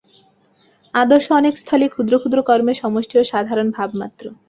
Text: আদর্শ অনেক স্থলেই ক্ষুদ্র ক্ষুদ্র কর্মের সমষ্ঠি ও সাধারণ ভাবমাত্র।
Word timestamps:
আদর্শ 0.93 1.27
অনেক 1.31 1.53
স্থলেই 1.57 1.91
ক্ষুদ্র 1.93 2.13
ক্ষুদ্র 2.21 2.39
কর্মের 2.47 2.79
সমষ্ঠি 2.81 3.15
ও 3.17 3.23
সাধারণ 3.31 3.67
ভাবমাত্র। 3.71 4.23